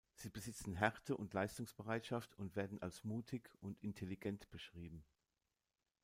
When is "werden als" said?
2.55-3.03